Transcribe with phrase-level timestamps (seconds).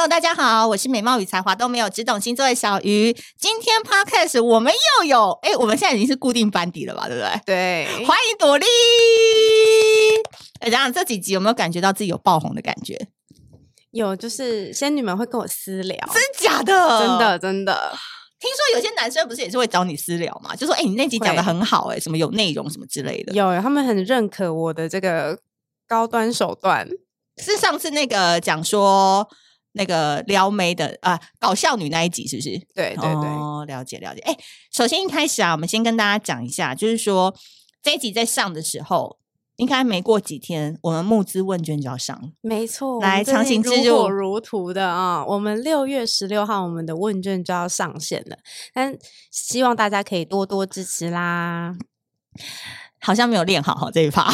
[0.00, 3.14] Hello，大家好，我是美貌与才华都没有，只懂星座的小鱼。
[3.38, 7.06] 今天 Podcast 我们又有，哎，我们现在已经是固定班底了吧？
[7.06, 7.38] 对不对？
[7.44, 8.64] 对，欢迎朵莉。
[10.70, 13.08] 然后这几集有没有感觉到自己有爆红的感觉？
[13.90, 16.72] 有，就是仙女们会跟我私聊，真假的？
[17.00, 17.92] 真的真的。
[18.40, 20.56] 听说有些男生不是也是会找你私聊嘛？
[20.56, 23.34] 就说，哎，你那集讲的很好，哎，什么有内容什么之类的。
[23.34, 25.38] 有，他们很认可我的这个
[25.86, 26.88] 高端手段。
[27.36, 29.28] 是上次那个讲说。
[29.72, 32.50] 那个撩妹的啊，搞笑女那一集是不是？
[32.74, 34.20] 对对对，哦，了解了解。
[34.20, 34.36] 哎，
[34.72, 37.34] 首先一开始啊，我们先跟大家讲一下，就是说
[37.82, 39.18] 这一集在上的时候，
[39.56, 42.32] 应该没过几天，我们募资问卷就要上。
[42.40, 45.24] 没错，来强行植入，如火如荼的啊！
[45.24, 48.38] 我们六月十六号，我们的问卷就要上线了，
[48.72, 48.96] 但
[49.30, 51.74] 希望大家可以多多支持啦。
[53.00, 54.30] 好像没有练好哈这一趴。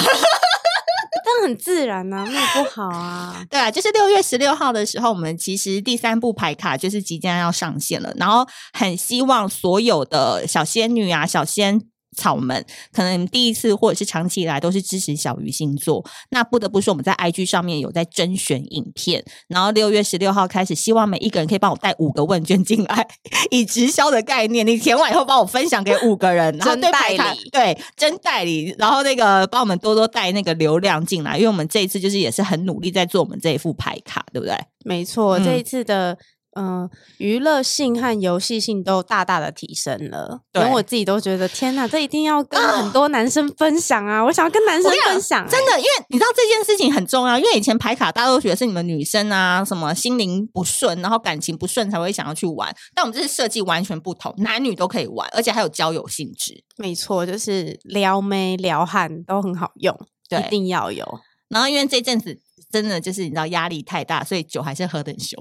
[1.46, 3.44] 很自然呐、啊，那不好啊。
[3.48, 11.80] 对啊，就是六月十六号的时候，我们其实第三部牌卡就是即将要上线了，然后很希望所有的小仙女啊、小仙。
[12.16, 23.06] 草们可能第一次或者是长期以来都是支持小鱼星座，那不得不说我们在 IG 上面有在甄选影片，然后六月十六号开始，希望每一个人可以帮我带五个问卷进来，
[23.50, 34.56] 以直销的概念，你填完以后帮我分享给五个人，然后对牌卡对真代理，然后那个帮我们多多带那个流量进来，因为我们这一次就是也是很努力在做我们这一副牌卡，对不对？
[34.84, 36.16] 没错，这一次的。
[36.56, 44.24] 嗯嗯，娱乐性和游戏性都大大的提升了，连我自己都觉得天哪，这一定要跟很多男生分享啊！
[44.24, 56.64] 我想要跟男生分享、欸，真的，因为你知道这件事情很重要，因为以前排卡大家都觉得是你们女生啊，什么心灵不顺，然后感情不顺才会想要去玩，但我们这次设计完全不同，男女都可以玩，而且还有交友性质。
[56.76, 59.94] 没错，就是撩妹撩汉都很好用，
[60.28, 61.06] 对，一定要有。
[61.48, 62.40] 然后因为这阵子
[62.72, 65.40] 真的就是你知道压力太大，所以酒还是喝得很凶。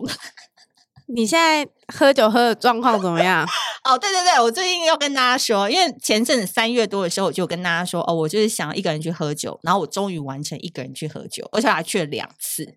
[1.07, 3.45] 你现在喝酒喝的状况怎么样？
[3.85, 12.75] 哦，对对对，我最近要跟大家说，因为前阵子三月多的时候，我就跟大家说，哦，我就是想要一个人去喝酒，然后我终于完成一个人去喝酒，而且还去了两次，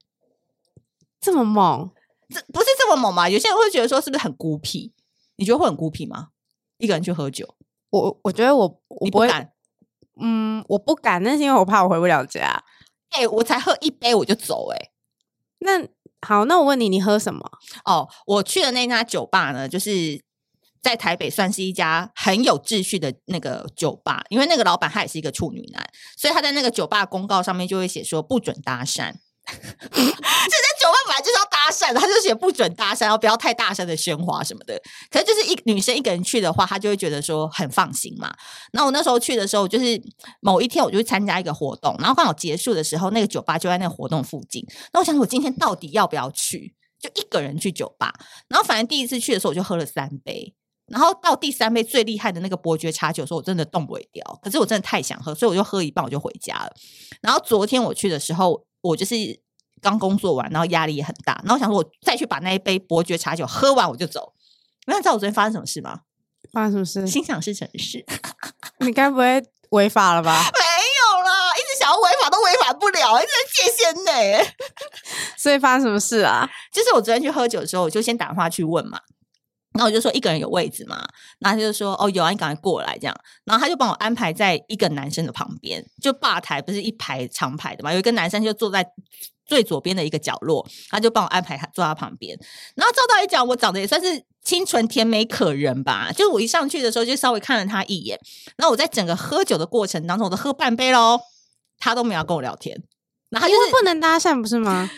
[1.18, 1.90] 这么猛？
[2.28, 3.26] 这不是这么猛吗？
[3.28, 4.92] 有些人会觉得说，是不是很孤僻？
[5.36, 6.28] 你觉得会很孤僻吗？
[6.76, 7.54] 一个人去喝酒？
[7.88, 9.52] 我我觉得我我不敢，
[10.20, 12.62] 嗯，我不敢，那是因为我怕我回不了家。
[13.08, 14.90] 哎、欸，我才喝一杯我就走、欸，哎，
[15.60, 15.88] 那。
[16.20, 17.40] 好，那我问你，你喝什么？
[17.84, 20.20] 哦，我去的那家酒吧呢，就是
[20.82, 29.14] 在台北算是一家很有秩序的那个酒吧，因为那个老板他也是一个处女男，所以他在那个酒吧公告上面就会写说不准搭讪。
[29.48, 34.80] 这 在酒吧本来就是要搭讪的，他就写不准搭讪，然后不要太大声的喧哗什么的。
[35.10, 38.34] 可是就是一女生一个人去的话，她就会觉得说很放心嘛。
[38.72, 40.00] 那我那时候去的时候，就是
[40.40, 44.64] 某一天我就去参加一个活动，然后刚好结束的时候，那个酒吧就在那个活动附近。
[44.92, 46.74] 那我想我今天到底要不要去？
[47.00, 48.12] 就一个人去酒吧。
[48.48, 50.54] 然后反正第一次去的时候，我就喝了三杯。
[50.86, 54.40] 然后到第三杯最厉害的那个伯爵茶酒的时候，我真的动不了掉。
[54.42, 56.72] 可是我真的太想喝，所以我就喝一半我就回家了。
[57.20, 58.67] 然后昨天我去的时候。
[58.80, 59.14] 我就是
[59.80, 64.32] 刚工作完，然后压力也很大，然后想说我再去把那一杯伯爵茶酒喝完，我就走。
[64.86, 66.00] 那你知道我昨天发生什么事吗？
[66.52, 67.06] 发生什么事？
[67.06, 68.04] 心想事成的事。
[68.80, 70.44] 你该不会违法了吧？
[70.52, 74.54] 没有啦，一直想要违法都违法不了，一直在界限内。
[75.36, 76.48] 所以发生什么事啊？
[76.72, 79.00] 就是我昨天去喝酒的时候，我就先打电话去问嘛。
[79.78, 80.96] 那我就说一个人有位置嘛，
[81.38, 83.16] 然后他就说哦有啊，你赶快过来这样。
[83.44, 88.84] 然后他就帮我安排在一个男生的旁边，就吧台不是一排长排的嘛，有一个男生就坐在
[89.46, 92.36] 最左边的一个角落，他就帮我安排他坐他旁边。
[92.74, 98.18] 然后照道理讲，我长得也算是清纯甜美可人吧，就是我一上去的时候就稍微看了他一眼。
[98.56, 101.20] 然后我在整个喝酒的过程当中，我都喝半杯喽，
[101.78, 102.82] 他都没有跟我聊天。
[103.30, 104.90] 然后他就是不能搭讪不是吗？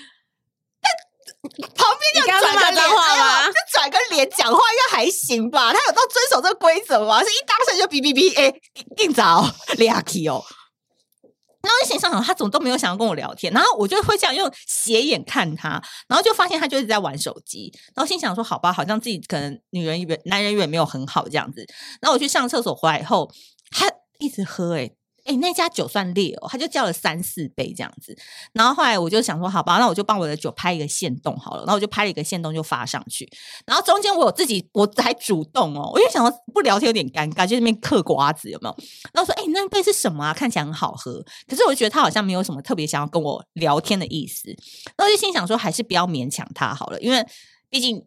[1.42, 3.46] 旁边就转个脸吗？
[3.46, 5.72] 就转个脸讲话应该还行吧？
[5.72, 7.22] 他有到遵守这个规则吗？
[7.24, 8.52] 是一搭讪就哔哔哔，哎，
[8.96, 10.44] 更早俩气哦。
[11.62, 13.52] 然后我心想，他怎么都没有想要跟我聊天？
[13.52, 17.72] 然后我就会这样用斜眼看他，然后就发现他就一直在玩手机。
[17.94, 21.66] 然后心想说，好吧，好像自己可能女人缘、男人缘没有很好这样子。
[22.00, 23.30] 然后我去上厕所回来以后，
[23.70, 24.99] 他一直喝、欸，哎。
[25.24, 28.16] 哎、欸，那家酒算烈哦，他就叫了三四杯这样子。
[28.52, 31.60] 然后后来我就想说，好吧，那我就帮我的酒拍一个限动好了。
[31.60, 33.28] 然后我就拍了一个限动就发上去。
[33.66, 38.76] 然后中间我有自己，我还主动哦，我就想说不聊天有点尴尬，就那边嗑瓜子有没有？
[39.12, 40.34] 然后说，哎、欸，那杯是什么啊？
[40.34, 41.24] 看起来很好喝。
[41.46, 44.54] 可是我觉得他好像没有什么特别想要跟我聊天的意思。
[44.96, 47.24] 那我就心想说，还是不要勉强他好了，因为
[47.68, 48.04] 毕竟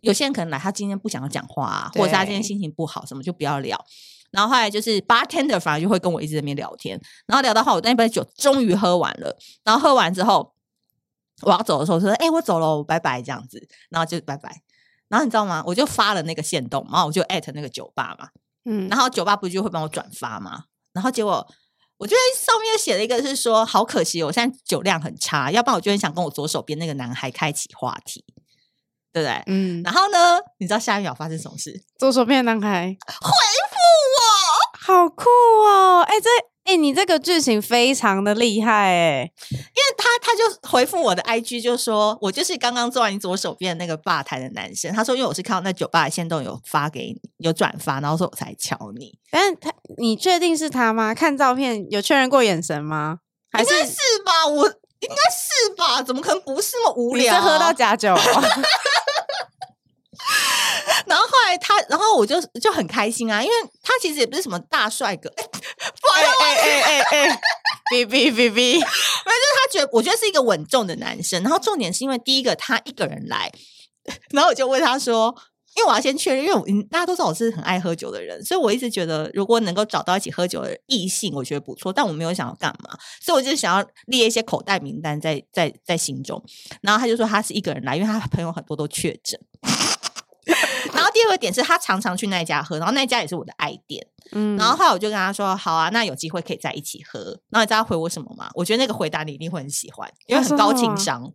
[0.00, 3.78] 有些人可能来，他今天不想要讲话啊，或者是他今天心情不好，什么就不要聊。
[4.32, 9.36] 然后后来就是 bartender 反而就会跟我一直在那边聊天，然后聊到后，我那杯酒终于喝完了。
[9.62, 10.52] 然后喝完之后，
[11.42, 14.62] 我要走的时候说：“哎、欸，我走了，我拜拜。”这样子，然后就拜拜。
[15.08, 15.62] 然后你知道吗？
[15.66, 18.28] 我就发了那个线动，然后我就艾特那个酒吧嘛，
[18.64, 20.64] 嗯，然后酒吧不就会帮我转发嘛？
[20.94, 21.46] 然后结果
[21.98, 28.24] 我就在上面写了一个，是说好可惜，我现在酒量很差，要不然我就很想跟我左手边那个男孩开启话题，
[29.12, 29.42] 对不对？
[29.46, 29.82] 嗯。
[29.84, 31.84] 然后呢，你知道下一秒发生什么事？
[31.98, 33.76] 左手边男孩回复
[34.18, 34.24] 我，
[34.78, 36.02] 好酷哦！
[36.02, 36.28] 哎，这。
[36.64, 44.92] 哎、欸，你这个剧情非常的厉害哎，因为他他就回复我的 IG 就说，我就是刚刚坐在你左手边的那个吧台的男生。
[44.92, 49.18] 他说，因为我是看到那酒吧的线动有发给你，有转发，然后说我才敲你。
[49.32, 51.12] 但是他，你确定是他吗？
[51.12, 53.18] 看照片有确认过眼神吗？
[53.50, 54.46] 还是应该是吧？
[54.46, 56.00] 我应该是吧？
[56.00, 57.34] 怎么可能不是那么无聊？
[57.34, 58.14] 你喝到假酒。
[61.12, 67.38] 然后后来他，然后我就就很开心啊，因为他其实也不是什么大帅哥， 哎哎哎哎哎，
[67.92, 71.42] 哔哔哔哔，没有，就是他觉得，我觉得是一个稳重的男生。
[71.42, 73.52] 然后重点是因为第一个他一个人来，
[74.30, 75.36] 然后我就问他说，
[75.76, 81.92] 因为我要先确认，因为我大家都知道我是很爱喝酒的人，所以我一直觉得如果能够找到一起喝酒的异性，我觉得不错。
[81.92, 86.42] 但我没有想要干嘛，所以我就想要列一些口袋名单在在在心中。
[86.80, 89.38] 然后他就说他是一个人来，因为他朋友很多都确诊。
[90.92, 94.06] 然后第二个点是他常常去那家喝，然后那家也是我的爱店。
[94.32, 97.20] 嗯，然后后来我就跟他说：“好啊，那有机会可以在一起喝。”
[97.50, 98.48] 然后你知道他回我什么吗？
[98.54, 101.32] 我觉得那个回答你一定会很喜欢，因为很高情商。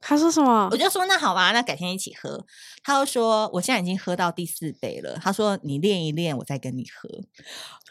[0.00, 0.68] 他说什么？
[0.70, 2.44] 我就说：“那好吧，那改天一起喝。”
[2.84, 7.08] 他就说：“我现在已经喝到第四杯了。”他说：“你练一练，我再跟你喝。”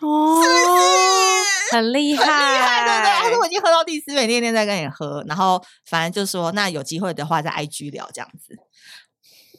[0.06, 3.12] 哦，是不是 很厉害，很厉害，对不对？
[3.24, 8.56] 他说：“我已经喝到第四杯，练练再跟你喝。”然后反正就说：“那有机会的话，在 IG 聊这样子。”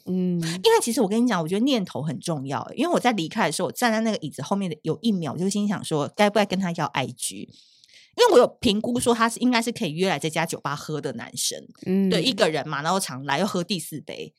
[0.07, 2.65] 嗯，因为其实我跟你讲，我觉得念头很重要。
[2.75, 7.35] 因为我在离开的时候，我站在那个椅子后面的有一秒，我就心想说，该不该跟他要 IG？
[7.35, 11.63] 因为我有评估说他是应该是可以约来这家酒吧喝的男生。
[11.85, 14.33] 嗯，对，一个人嘛，然后常来又喝第四杯，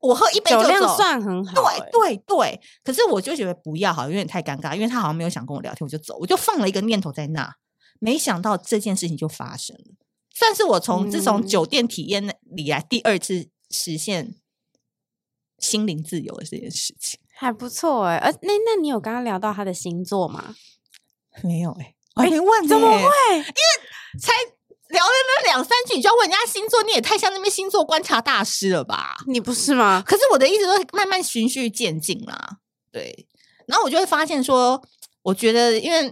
[0.00, 1.54] 我喝一杯就走，酒量算很好。
[1.54, 7.56] 对对对，可是我就觉得不要好，有点太尴尬，因为他好像没有想跟我聊天，我就走，我就放了一个念头在那，
[7.98, 9.96] 没想到这件事情就发生了，
[10.32, 14.36] 算是我从自从酒店体验里来第二次实现。
[15.58, 20.54] 心灵自由的这件事情还不错哎、欸，呃，那那你有刚刚聊到他的星座吗？
[21.42, 22.98] 没有哎、欸，我还没问、欸，怎么会？
[22.98, 23.44] 因为
[24.18, 24.32] 才
[24.88, 29.16] 聊了那两三句，你就要问人家星座，你也太像那边星座观察大师了吧？
[29.26, 30.02] 你不是吗？
[30.06, 32.58] 可是我的意思说，慢慢循序渐进啦。
[32.90, 33.26] 对，
[33.66, 34.82] 然后我就会发现说，
[35.22, 36.04] 我觉得因为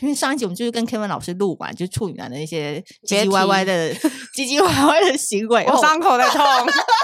[0.00, 6.40] 因为上一集我们就是跟 Kevin 老师录完，就处女男的那些唧唧歪歪的唧唧歪歪的行为，我伤口在痛。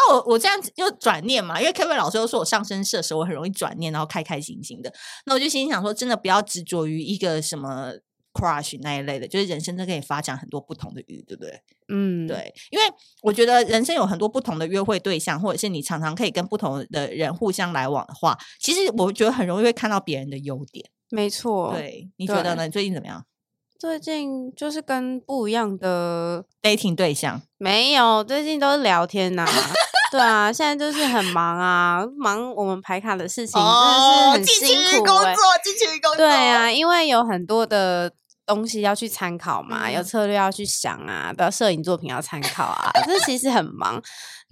[0.00, 4.92] 然后我我这样子又转念嘛，因为 Kevin 老师又说我上升射手，我很容易转念，然后开开心心的。
[5.26, 7.92] 那我就心想说，真的不要执着于一个什么
[8.32, 11.60] crush 那一类的，就是人生都可以发展很多不同的鱼，对不对？
[11.88, 12.52] 嗯，对。
[12.70, 12.84] 因为
[13.22, 20.88] 我觉得人生有很多不同的约会对象，或者是你常常可以跟不同的人互相来往的话，其实我觉得很容易会看到别人的优点。
[21.10, 22.64] 没错，对，你觉得呢？
[22.64, 23.26] 你最近怎么样？
[23.78, 29.50] 最近就是跟不一样的 dating 对象没有，最近都是聊天呐、啊。
[30.10, 34.98] 对啊，现在就是很忙啊，忙我们排卡的事情，哦、真的是很辛苦、欸。
[34.98, 36.16] 工作，继续工作。
[36.16, 38.10] 对啊，因为有很多的
[38.44, 44.02] 东西要去参考嘛，嗯、有策略要去想啊，的摄影作品要参考啊，这其实很忙。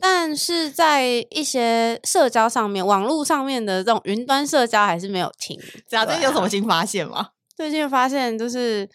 [0.00, 5.58] 但是在一些社交上面，网络上面的这种云端社交还是没有停。
[5.88, 7.30] 最近有什么新发现吗？
[7.56, 8.88] 最近发现就是。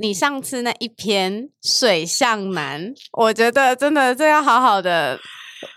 [0.00, 5.18] 你上次那一篇水象男，我觉得真的这要好好的，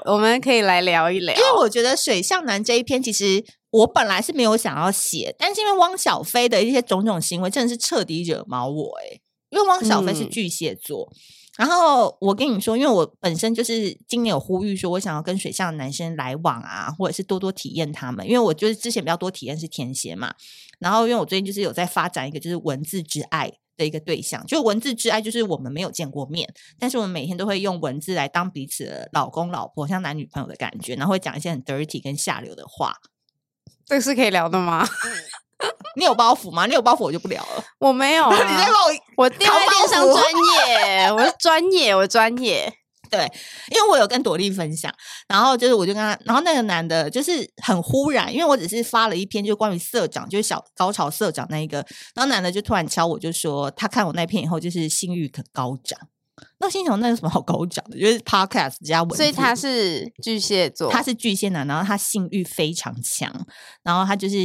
[0.05, 1.35] 我们可以来聊一聊。
[1.35, 9.21] 因为我觉得水象男这一篇，其实我本来是没有想要写，但是因为汪小菲的一些种种行为，真的是彻底惹毛我诶。
[9.50, 20.33] 因为汪小菲是巨蟹座，嗯、然后我跟你说，因为我本身就是今年有呼吁说，我想要跟水象男生来往啊，或者是多多体验他们，因为我就是之前比较多体验是天蝎嘛，
[20.79, 23.51] 然后因为我最近就是有在发展一个就是文字之爱。
[23.81, 26.47] 的一个对象，就文字之爱，就是我们没有见过面，
[26.79, 32.95] 但是我们每天都会用文字来当彼此的老公老婆，像男女朋友的感觉，然后会讲一些很 dirty 跟下流的话。
[33.85, 34.88] 这个是可以聊的吗？
[35.97, 36.65] 你有包袱吗？
[36.65, 37.63] 你有包袱，我就不聊了。
[37.79, 39.50] 我没有、啊， 你在帮我，我电
[39.89, 40.23] 商专
[40.55, 42.80] 业，我是专业，我专业。
[43.12, 43.30] 对，
[43.70, 44.91] 因为我有跟朵莉分享，
[45.27, 56.00] 然后就是我就跟他，然后那个男的就是很忽然，因为我只是发了一篇就关于社长，就是小高潮社长那一个，然后男的就突然敲我，就说他看我那篇以后就是性欲可高涨。
[56.60, 58.00] 那心想那有什么好高涨的？
[58.00, 63.30] 就是 podcast 加文，所以他是巨蟹座，他是巨蟹男，然后他性欲非常强，
[63.84, 64.38] 然后他就是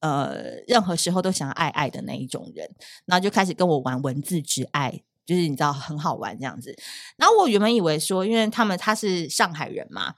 [0.00, 0.34] 呃
[0.66, 2.68] 任何时候都想要爱爱的那一种人，
[3.06, 5.02] 然后就开始跟我玩文字之爱。
[5.28, 6.74] 就是你知道很好玩这样子。
[7.18, 10.14] 然后我原本以为说，因为他们他是上海人嘛，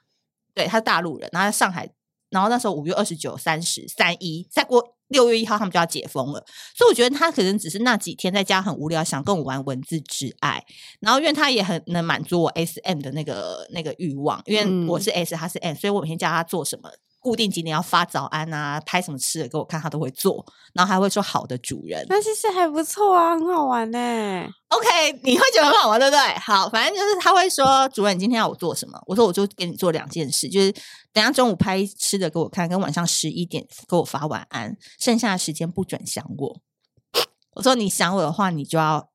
[0.54, 1.90] 对，他是大陆人，然后在上海，
[2.30, 10.64] 然后那时候五月二十九、三十、三一，再过六月一号他们就要解封了，所以我觉得他可能只是那几天在家很无聊，想跟我玩文字之爱。
[11.00, 16.88] 然后因为他也很能满足我 S M 的那个那个欲望，因为我是 S，他是 M，所以我每天叫他做什么。
[17.20, 22.04] 固定几点要发早安啊，拍什么吃的给我看，他都会做，然后还会说好的主人。
[22.08, 24.50] 那其实还不错啊，很好玩呢、欸。
[24.68, 26.38] OK，你会觉得很好玩，对不对？
[26.38, 28.98] 好，反正就是他会说，主人，你今天要我做什么？
[29.06, 30.72] 我说我就给你做两件事，就是
[31.12, 36.60] 等下中午拍吃的给我看，跟晚上十一点给我发晚安，剩下的时间不准想我。
[37.56, 39.10] 我说你想我的话，你就要。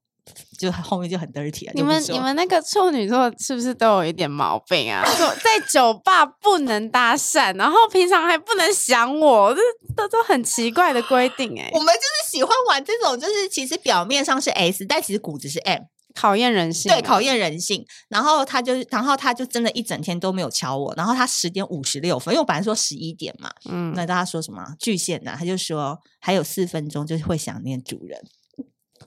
[0.58, 1.72] 就后面就很 dirty 啊！
[1.76, 5.04] 你们你们那个处女座是不是都有一点毛病啊？
[5.44, 9.62] 在酒吧不能搭讪，然后平常还不能想我，这
[9.96, 11.72] 都都很奇怪的规定哎、欸。
[11.74, 15.84] 我们就是喜欢玩这种，就是其实表面上是 S，但其实骨子是 M，
[16.16, 16.92] 考验人性。
[16.92, 17.86] 对，考验人性。
[18.08, 20.94] 然后他就，然后他就真的一整天都没有敲我。
[20.96, 25.36] 然后他十点五十六分，因为我本来说十一点嘛，嗯，那大家说什么巨蟹呢？
[25.38, 28.20] 他就说还有四分钟就是会想念主人。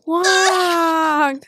[0.09, 1.33] 哇！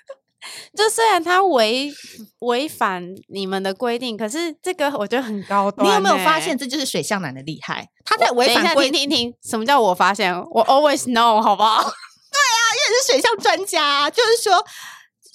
[0.75, 1.93] 就虽然他违
[2.41, 5.91] 违反你们的规定，可是这个我觉得很高端、欸。
[5.91, 7.89] 你有没有发现，这就是水象男的厉害？
[8.05, 9.01] 他在违反规定。
[9.03, 10.35] 听听听，什么叫我发现？
[10.51, 11.83] 我 always know，好不好？
[11.83, 14.65] 对啊，因为是水象专家，就是说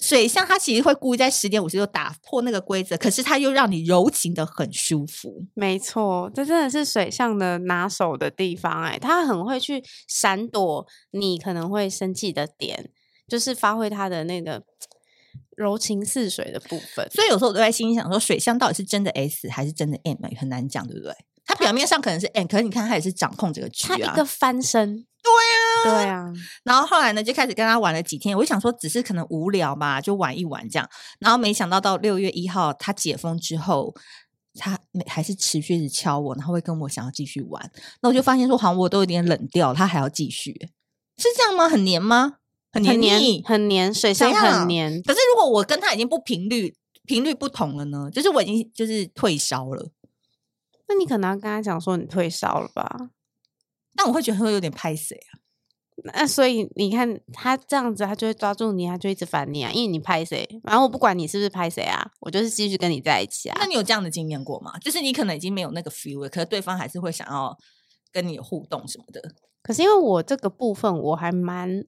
[0.00, 5.44] 水象他其实会故意在十点五十就打破那个规则，可是他又让你柔情的很舒服。
[5.54, 12.90] 没错，这真的是水象的拿手的地方哎、欸，他很会去闪躲你可能会生气的点。
[13.28, 14.62] 就是发挥他的那个
[15.56, 21.14] 柔情似水的部分，所以有时候我都在心里想说，水象到底是真的 S 还是真的 M，很难讲，对不对？
[21.44, 26.32] 他表面上可能是 M，可是你看他也是掌控这个局啊，他一个翻身，对啊，对啊。
[26.64, 30.90] 然后后来呢，就开始跟他玩了几天，我就想说，只是可能无聊嘛，就玩一玩这样。
[31.20, 33.94] 然后没想到到六月一号他解封之后，
[34.58, 37.70] 他还是持续的敲我，然后会跟我想要继续玩。
[38.02, 40.52] 那我就发现说，好像我都有点冷掉，他还要继续，
[41.16, 41.68] 是这样吗？
[41.68, 42.38] 很黏吗？
[42.84, 45.02] 很黏，很黏，水象很黏。
[45.02, 48.10] 可是如果我跟他已经不频率频率不同了呢？
[48.12, 49.90] 就是我已经就是退烧了。
[50.88, 53.10] 那你可能要跟他讲说你退烧了吧？
[53.94, 55.40] 但我会觉得会有点拍谁啊？
[56.14, 63.56] 那所以你看他这样子，他就会抓住你，他就一直烦你啊，因为你拍谁，然后我不管你是不是拍谁啊，我就是继续跟你在一起啊。
[63.58, 64.78] 那你有这样的经验过吗？
[64.80, 67.56] 就是你可能已经没有那个 feel 了，可是对方还是会想要
[68.12, 69.34] 跟你互动什么的。
[69.62, 71.84] 可是因为我这个部分我还蛮。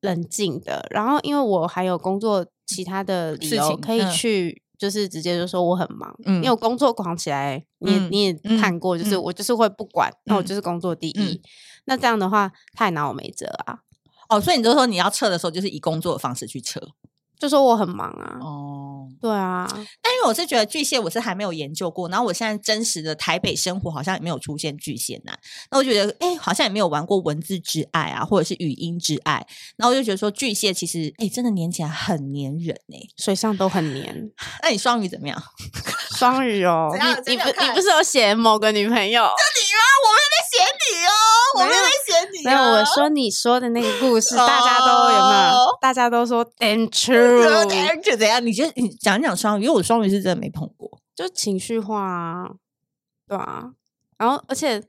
[0.00, 11.40] 冷静的，然后因为我还有工作其他的理由可以去，就是直接就说我很忙，嗯、因为我工作狂起来，你、嗯、你也看过，就是我就是会不管，那、嗯、我就是工作第一，嗯、
[11.84, 13.80] 那这样的话他也拿我没辙啊。
[14.28, 16.80] 哦，所以你就说你要撤的时候，就是以工作的方式去撤。
[17.40, 19.66] 就说我很忙啊，哦，对啊，
[20.02, 25.36] 但因为我是觉得巨蟹，我是还没有研究过，然后我现在真实的台北生活好像也没有出现巨蟹男，
[25.70, 29.46] 那我觉得哎，好像也没有玩过文字之爱啊，或者是语音之爱，
[29.78, 34.30] 然后我就觉得说巨蟹其实哎，真的黏起来很黏人哎，水上都很黏。
[34.62, 35.42] 那你双鱼怎么样？
[36.18, 36.90] 双鱼哦，
[37.26, 39.22] 你你不你不是有写某个女朋友？
[39.22, 39.80] 就你吗？
[40.04, 40.29] 我没
[40.60, 41.10] 有在写你哦，
[41.56, 42.44] 我 没有在写你。
[42.44, 45.78] 没有，我说你说的那个故事， 大家都有没有？
[45.80, 47.42] 大家都说 and true，
[48.02, 48.44] 就怎样？
[48.44, 52.50] 你觉得你讲讲双鱼，因为我双鱼是真的没碰过，就情绪化啊，
[53.28, 53.70] 对啊。
[54.18, 54.82] 然后而且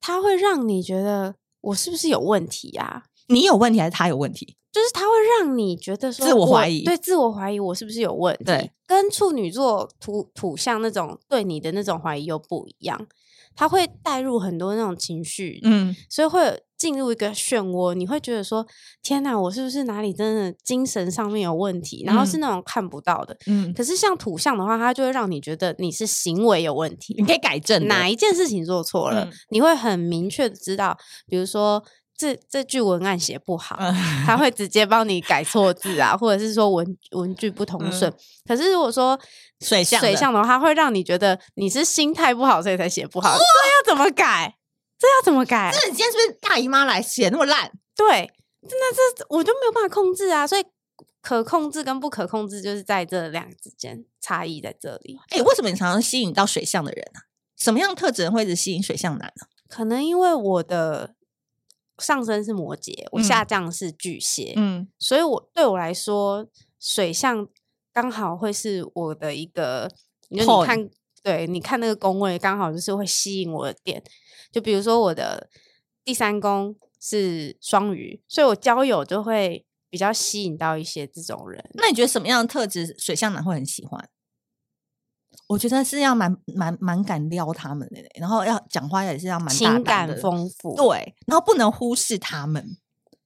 [0.00, 3.04] 他会让你觉得我是不是有问题呀？
[3.28, 4.56] 你有问题还是他有问题？
[4.72, 8.44] 就是他会让你觉得说自我怀疑，对，自我怀疑我是不是有问题？
[8.44, 13.06] 对，跟处女座土土象那种对你的那种怀疑又不一样，
[13.54, 18.66] 他会带入很多那种情绪，嗯，所以会进入一个漩涡，你会觉得说
[19.02, 22.02] 天哪，我是不是哪里真的精神上面有问题？
[22.06, 27.86] 然后是那种看不到的，嗯，可是像土象的话，它就会让你觉得你是行为有问题，你可以改正。
[27.86, 31.82] 哪一件事情做错了，嗯，你会很明确的知道，比如说。
[32.16, 33.76] 这这句文案写不好，
[34.24, 38.08] 他会直接帮你改错字啊，或者是说文文句不通顺。
[38.08, 39.18] 嗯、可是如果说
[39.60, 43.32] 水象水象的话，它会让你觉得你是心态不好，所以才写不好。
[43.32, 44.56] 哇这要怎么改？
[44.98, 45.72] 这要怎么改？
[45.74, 47.72] 这你今天是不是大姨妈来写那么烂？
[47.96, 48.30] 对，
[48.62, 50.46] 真的这我就没有办法控制啊。
[50.46, 50.64] 所以
[51.20, 55.18] 可控制跟不可控制就是在这两个之间差异在这里。
[55.30, 57.26] 哎、欸，为什么你常常吸引到水象的人啊？
[57.56, 59.46] 什么样的特质会一直吸引水象男呢？
[59.68, 61.14] 可能因为我的。
[62.02, 66.46] 上升是摩羯，我下降是巨蟹，嗯，所以我对我来说，
[66.78, 67.46] 水象
[67.92, 69.90] 刚好会是我的一个，
[70.28, 70.90] 你看
[71.22, 74.02] 对，你看那个宫位刚好就是会吸引我的点，
[74.50, 75.48] 就比如说我的
[76.04, 81.64] 第三宫是双鱼，所以我交友就会比较吸引到一些这种人。
[81.74, 84.08] 那你觉得什么样的特质水象男会很喜欢？
[85.52, 92.64] 我觉得是要蛮蛮蛮敢撩他们的，然后要讲话也是要蛮情感丰富，对，然后不能忽视他们。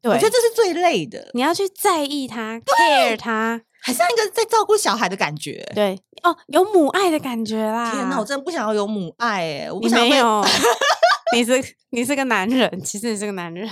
[0.03, 5.65] 对，我觉得这是最累的，你要去在意他，care 他，还像一个在照顾小孩的感觉。
[5.73, 7.93] 对，哦，有母爱的感觉啦。
[7.93, 10.45] 天哪，我真的不想要有母爱哎，我不想没有。
[11.33, 11.53] 你是
[11.91, 13.69] 你是个男人，其实你是个男人。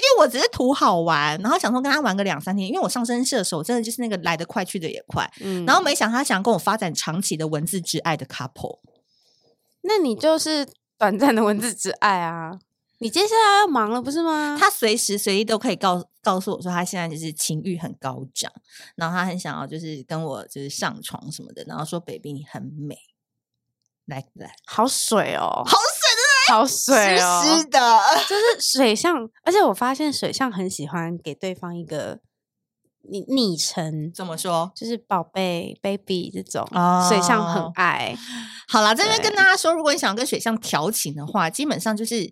[0.00, 2.66] 因为我只是图好玩，然后想说跟他玩个两三天。
[2.66, 8.80] 因为我上升射手真的就是那个来得快去得也快，嗯，然后没想他想跟我发展长期的文字之爱的 couple。
[9.82, 10.66] 那你就是
[10.98, 12.58] 短暂的文字之爱啊！
[12.98, 14.56] 你接下来要忙了不是吗？
[14.60, 18.52] 他随时随地都可以告告诉我说他现在就是情欲很高涨，
[18.94, 22.98] 然后他很想要就是跟我就是上床什么的，然后说 baby 你很美
[24.04, 26.09] ，like that，好水哦，好水。
[26.50, 32.18] 好 水哦，湿的， 就是水象，而且我发现水象很喜欢给对方一个
[33.02, 34.70] 昵昵称，怎么说？
[34.74, 38.16] 就是宝贝、baby 这种，哦、水象很爱。
[38.68, 42.30] 好了，这边跟大家说，如果你想要跟水象调情的话，基本上就是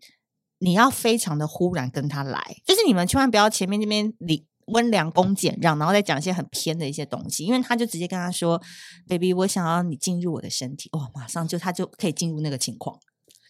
[0.59, 8.61] 你要非常的忽然跟他来，就是你们千万不要前面这边你温良恭俭让，然后再讲一些很偏的一些东西，因为他就直接跟他说
[9.09, 12.99] ：“baby，我想要你进入我的身体。”哦，马上就他就可以进入那个情况。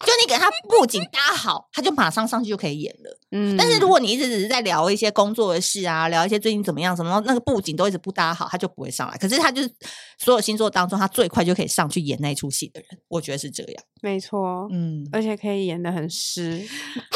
[0.05, 3.19] 就你给他布景搭好，他就马上上去就可以演了。
[3.31, 9.17] 嗯，但是如果你一直只是在聊一些工作的事啊，聊一些最近怎么样什么，那个布景都一直不搭好，他就不会上来。
[9.17, 9.69] 可是他就是
[10.17, 13.83] 所有星座当中，他最快就可以上去演那出戏的人，我觉得是这样。
[14.01, 16.65] 没错，嗯，而且可以演的很诗，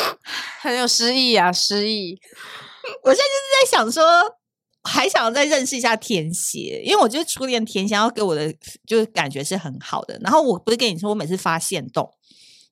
[0.61, 2.19] 很有诗意啊，诗意。
[3.03, 4.03] 我现在就是在想说，
[4.83, 8.53] 还想再认识一下天蝎，因为我觉得初恋天蝎要给我的
[8.85, 10.19] 就是感觉是很好的。
[10.21, 12.13] 然后我不是跟你说，我每次发现动。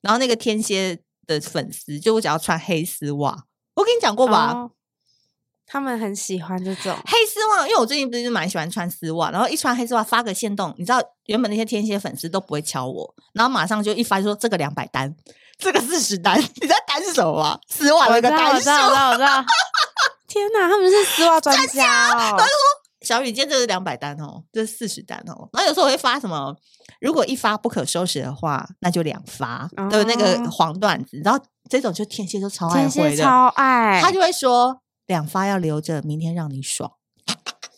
[0.02, 3.44] 然后那个天蝎的粉丝，就我只要穿黑丝袜，
[3.74, 4.52] 我跟你讲过吧？
[4.52, 4.70] 哦，
[5.66, 15.14] 他们很喜欢这种黑丝袜，因为我最近不是蛮喜欢穿丝袜，然后一穿黑丝袜发个线动，你知道原本那些天蝎粉丝都不会敲我，然后马上就一发就说这个两百单，
[15.56, 17.58] 这个四十单，你知道单是什么吗？
[17.68, 19.44] 丝袜那个单数，我知道，我知道，我知道。
[20.26, 22.34] 天哪，他们是丝袜专家哦！
[22.38, 22.56] 他说
[23.02, 25.48] 小雨，今天这是两百单哦，这是四十单哦。
[25.52, 26.54] 然后有时候我会发什么？
[27.00, 36.92] 如果一发不可收拾的话，那就两发的、哦、那个黄段子，然后这种就天蝎就超爱回的，超爱，他就会说两发要留着，明天让你爽，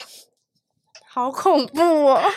[1.11, 2.21] 好恐怖哦！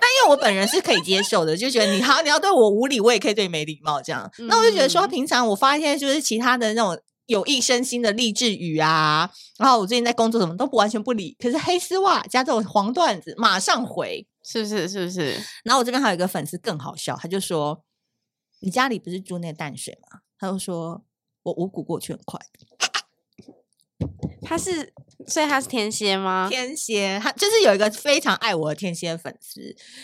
[0.00, 4.30] 但因为我本人是可以接受的，就觉得你好，你要对我无礼，我也可以对你没礼貌，这样。
[4.38, 6.96] 嗯、那我就觉得说，平常我发一些就是其他的那种
[7.28, 14.26] 有益身心的励志语啊，然后我最近在工作什么都不完全不理，可是黑丝袜加这种黄段子，马上回。
[14.42, 14.88] 是不是？
[14.88, 15.32] 是不是？
[15.62, 17.84] 然后我这边还有一个粉丝更好笑，他就说
[18.60, 21.04] ：“你家里不是住那淡水吗？”他就说
[21.44, 22.40] ：“我五股过去很快。
[24.40, 24.94] ”他是，
[25.28, 26.48] 所以他是天蝎吗？
[26.50, 29.60] 天蝎，他就是有一个非常爱我的天蝎粉丝。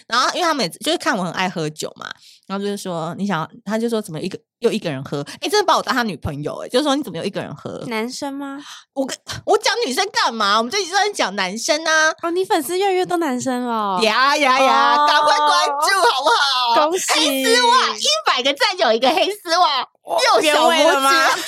[0.07, 2.07] 然后，因为他每次就是看我很爱喝酒嘛，
[2.47, 5.27] 然后就是说你想，他就说怎么一个又一个人喝？
[5.41, 7.83] 哎，真的把我当他女朋友哎，就是说你怎么又一个人喝？
[7.87, 8.59] 男生吗？
[8.93, 10.59] 我跟我讲女生干嘛？
[10.59, 12.11] 我们这一直在讲男生啊！
[12.23, 15.07] 哦，你粉丝越来越多男生了，呀呀呀！
[15.07, 16.89] 赶快关注好不好？
[16.89, 17.13] 恭喜！
[17.15, 21.43] 黑丝袜一百个赞就有一个黑丝袜，又小拇指。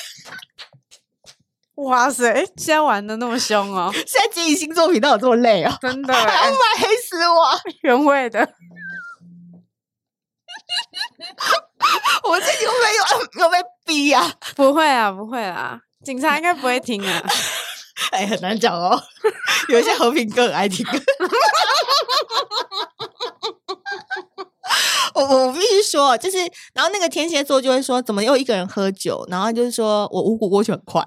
[1.76, 2.34] 哇塞！
[2.56, 3.90] 现在玩的那么凶哦！
[4.06, 5.76] 现在经营新作品都有这么累哦？
[5.80, 8.40] 真的， 还要买黑丝袜，原味的。
[12.24, 14.32] 我自己会不会有有被逼呀？
[14.56, 17.22] 不会啊，不会啊，警察应该不会听啊。
[18.10, 18.98] 哎，很难讲哦，
[19.68, 20.84] 有一些和平歌很爱听。
[25.14, 26.38] 我我必须说，就是
[26.74, 29.26] 然后那个天蝎座就会说，怎么又一个人喝酒？
[29.30, 31.02] 然后就是说我五股过去很快。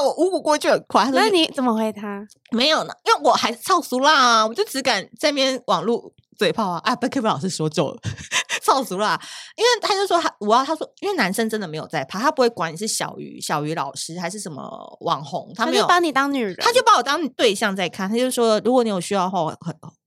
[0.00, 2.26] 我五股过去很快，那你怎么回他？
[2.50, 6.80] 没有呢，因为我还是超俗辣啊，我就只敢在那边网络嘴炮啊！
[6.84, 7.96] 啊，被 K 老师说中了，
[8.64, 9.20] 超俗辣。
[9.56, 14.62] 因为他就说他，我要他说，因为男生真的没有在怕，他不会管你是小鱼、小鱼老师还是什么
[15.00, 18.08] 网红，他没有把你当女人，他就把我当对象在看。
[18.08, 19.54] 他就说，如果你有需要的话，我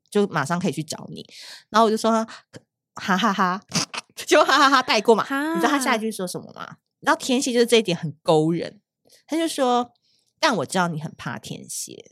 [0.10, 1.24] 就马上可以去找你。
[1.70, 2.12] 然后我就说，
[2.96, 3.62] 哈哈哈，
[4.26, 5.24] 就哈哈哈带过嘛。
[5.54, 6.68] 你知道他下一句说什么吗？
[7.02, 8.80] 然后天蝎就是这一点很勾人。
[9.26, 9.92] 他就说
[10.40, 12.12] ：“但我知道你很怕天蝎，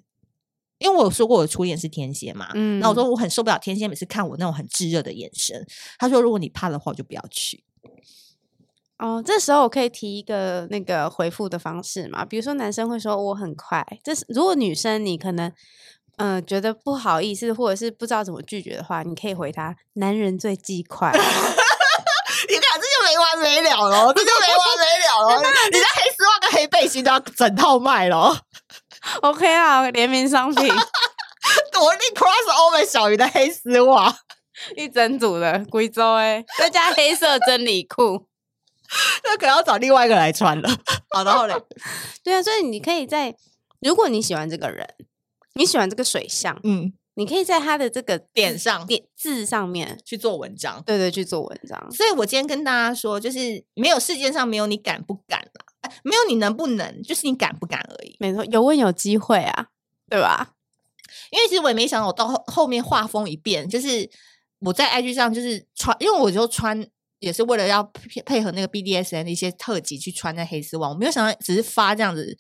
[0.78, 2.50] 因为我说过我的初恋是天蝎嘛。
[2.56, 5.66] 嗯，那我说我很受不了天蝎每次看我那种很炙热的眼神。
[6.00, 7.64] 他说：如果你怕的话，我就不要去。
[8.98, 15.50] 哦，这时候我可以提一个那个回复的方式嘛，比如说男生会说我很快，这是如果女生你可能
[16.18, 21.12] 嗯、呃、觉得不好意思，或者是不知道怎么拒绝的话，你可以回他：男人最忌快。
[23.42, 25.42] 没了了， 这就没完没了了。
[25.72, 28.38] 你的黑丝袜跟黑背心都要整套卖了，
[29.22, 30.68] OK 啊，联名商品，
[31.72, 34.16] 朵莉 crossover 小鱼的黑丝袜，
[34.76, 38.28] 一整组的贵州哎，再加黑色真理裤，
[39.24, 40.70] 那可要找另外一个来穿了。
[41.10, 41.56] 好，然后嘞，
[42.24, 43.36] 对啊，所以你可以在，
[43.80, 44.88] 如果你喜欢这个人，
[45.56, 46.94] 你喜欢这个水象，嗯。
[47.22, 51.92] 你可以在他的这个点上点字上面去做文章，对对，去做文章。
[51.92, 55.40] 所以我今天跟大家说，就是没有世界上没有你敢不敢
[55.82, 58.16] 啊，没有你能不能，就是你敢不敢而已。
[58.20, 59.68] 没错，有问有机会啊，
[60.10, 60.56] 对吧？
[61.30, 64.10] 因为其实我也没想到，我到后后面画风一变，就是
[64.62, 66.84] 我在 IG 上就是穿，因为我就穿
[67.20, 72.36] 也是为了要配配合那个 BDSN 的一些特辑去穿那黑丝袜，我没有想到只是发这样子，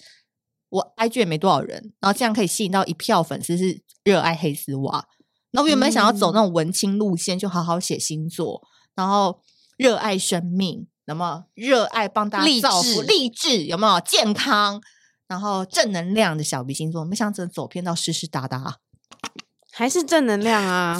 [0.71, 3.83] 我 IG 也没多少人，然后这样可以吸引到一票粉丝是。
[4.03, 5.05] 热爱黑丝袜，
[5.51, 8.59] 那我原本想要走那种文青路线，就好好写星座，
[8.95, 9.39] 然后
[9.77, 14.81] 热爱生命，那么热爱帮大家造福励志，有没有健康，
[15.27, 17.05] 然后正能量的小 B 星座？
[17.05, 18.77] 没想到走偏到湿湿哒哒，
[19.71, 20.99] 还是正能量啊！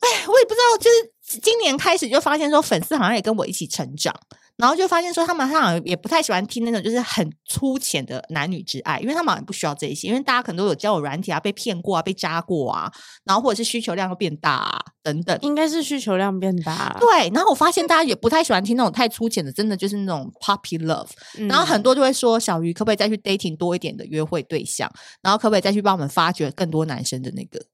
[0.00, 4.14] 哎，我也不知道，就是今年开始就发现说，粉丝好像也跟我一起成长。
[4.62, 12.88] 然后就发现说，他们好像也不太喜欢听那种就是很粗浅的男女之爱，因为他们好像不需要这一些，因为大家可能都有交友软体啊，被骗过啊，被扎过啊，
[13.24, 16.96] 然后或者是需求量会变大啊，等等，应该是需求量变大。
[17.00, 21.10] 对，然后我发现大家也不太喜欢听那种太粗浅的，真的就是那种 puppy love。
[21.36, 21.48] 嗯。
[21.48, 24.88] 然后很多就会说，小鱼可不可以再去 dating 多一点的约会对象？
[25.22, 27.66] 然后可不可以再去帮我们发掘更多男生的那个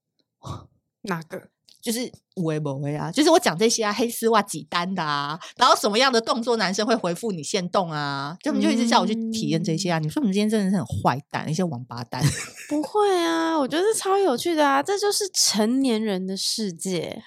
[1.02, 1.50] 哪个？
[1.80, 9.98] 就是无为不为啊，就是我讲这些啊，黑丝袜几单的啊，然后什么样的动作男生会回复你现动啊，就你就一直叫我去体验这些啊。
[9.98, 12.22] 嗯、你说我们今天真的是很坏蛋，一些王八蛋。
[12.68, 17.22] 不会啊，我觉得超有趣的啊，这就是成年人的世界。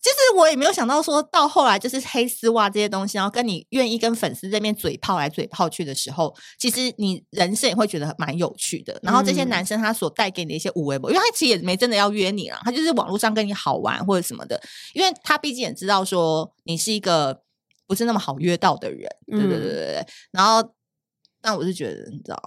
[0.00, 8.98] 其实我也没有想到，说到后来就是黑丝袜这些东西，然后跟你愿意跟粉丝这边嘴炮来嘴炮去的时候，其实你人生也会觉得蛮有趣的。
[9.02, 14.62] 然后这些男生他所带给你的一些无微博，因为他其实也没真的要约你啦，他就是网络上跟你好玩或者什么的。
[14.94, 17.42] 因为他毕竟也知道说你是一个
[17.86, 20.06] 不是那么好约到的人，对对对对对。
[20.30, 20.74] 然后，
[21.42, 22.40] 但我是觉得，你知道，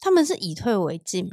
[0.00, 1.30] 他们是以退为进。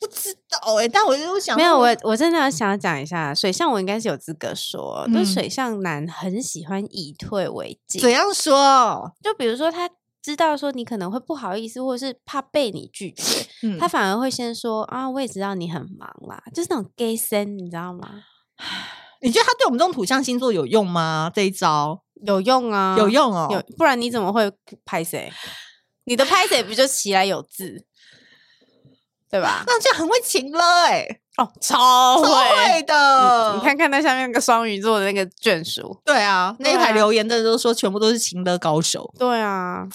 [0.00, 8.00] 不知道哎、欸，但我就想没有我，我真的要想要讲一下水象，我应该是有资格说，嗯、就水象男很喜欢以退为进。
[8.00, 9.12] 怎样说？
[9.22, 9.90] 就比如说他
[10.22, 18.08] 知道说你可能会不好意思，或者是怕被你拒绝， 嗯、他反而会先说啊，我也知道你很忙啦，就是那种 gay 森，你知道吗？
[19.20, 21.28] 你觉得他对我们这种土象星座有用吗？
[21.34, 24.48] 这一招有用啊，有用哦，有，不然你怎么会
[24.84, 25.32] 拍谁？
[26.04, 27.84] 你的拍谁不就起来有字？
[29.30, 29.64] 对吧？
[29.68, 31.20] 那这样很会情了哎、欸！
[31.36, 33.58] 哦，超会，的你。
[33.58, 39.12] 你看看那下面那个双鱼座的那个眷属，对啊，那一排留言的都说全部都是情的高手。
[39.18, 39.86] 对啊，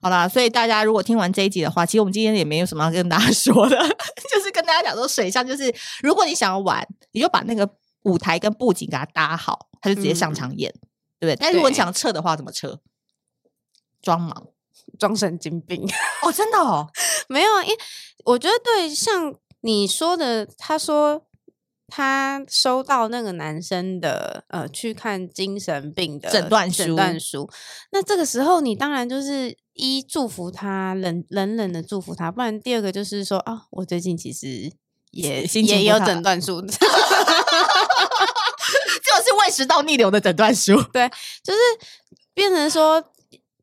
[0.00, 3.76] 好啦，所以大家如果听完这一集的话，其实我们今天也没有什么要跟大家说的，
[4.30, 7.68] 就是跟大家讲说，水象就是如果你想要玩，你就把那个
[8.02, 10.86] 舞台跟布景给它搭好，他就直接上场演，嗯、
[11.18, 11.36] 对不对？
[11.40, 12.78] 但是如果你想撤的话，怎么撤？
[14.00, 14.46] 装忙。
[14.96, 15.82] 装神经病
[16.22, 16.86] 哦，真的哦，
[17.28, 17.78] 没有，因为
[18.24, 21.26] 我觉得对，像你说的，他说
[21.88, 27.50] 他收到那个男生的呃去看精神病的诊断书，诊断书，
[27.92, 34.72] 那这个时候你当然就是一祝福他，冷冷冷的祝福他，不然第二个就是说啊，我最近其实
[35.10, 36.80] 也也有诊断书， 就是
[39.40, 41.08] 胃食道逆流的诊断书，对，
[41.42, 41.58] 就是
[42.34, 43.04] 变成说。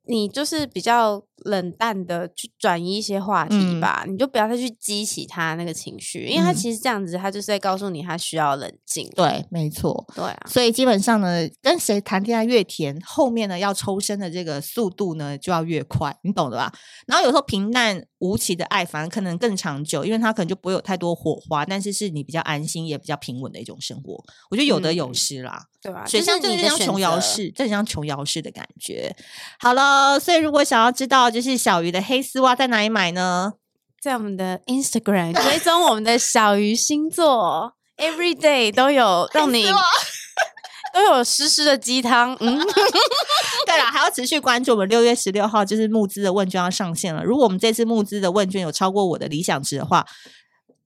[0.06, 9.10] 你就是比较冷淡的去转移一些话题吧，嗯、你就不要再去激起他那个情绪，因为他其实这样子，他就是在告诉你他需要冷静。
[9.16, 10.38] 对，没错，对啊。
[10.48, 16.72] 所以基本上呢，跟谁谈恋爱越甜，后面呢要抽身的这个速度呢就要越快，你懂的吧？
[17.08, 24.14] 然后有时候平淡无奇的爱反而可能更长久，因为他可能就不会有太多火花，但是是你比较安心也比较平稳的一种生活。
[24.50, 25.58] 我觉得有得有失啦。
[25.60, 26.06] 嗯对吧？
[26.06, 29.16] 水象就是像琼瑶式，这像琼瑶式的感觉。
[29.60, 33.54] 好了，所以如果想要知道就是小鱼的黑丝袜在哪里买呢？
[34.02, 39.66] 在我们的 Instagram 追踪我们的小鱼星座， Every day 都有让你
[40.94, 42.36] 都有湿湿的鸡汤。
[42.40, 42.60] 嗯，
[43.66, 47.24] 对了，还要持续关注我们六月十六号就是募资的问卷要上线了。
[47.24, 50.06] 如果我们这次募资的问卷有超过我的理想值的话。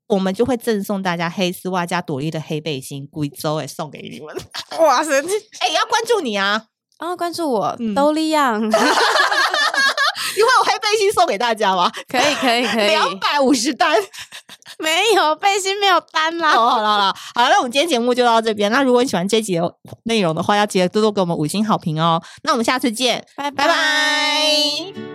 [0.07, 4.35] 我们就会赠送大家黑丝袜加朵莉的黑背心，贵州诶送给你们。
[4.79, 5.19] 哇塞！
[5.19, 6.65] 哎、欸，要关注你啊！
[6.97, 8.61] 啊，关注我，都莉样。
[10.85, 11.91] 背心送给大家吗？
[12.07, 12.87] 可以，可以，可以。
[12.87, 13.97] 两百五十单，
[14.77, 16.51] 没有背心，没有单啦。
[16.51, 18.71] 好了，好了，好了，好了，那我们今天节目就到这边。
[18.71, 22.21] 那如果你喜欢这集的内容的话，要记得多多给我们五星好评哦。
[22.43, 23.65] 那我们下次见，拜拜。
[23.65, 25.14] 拜拜。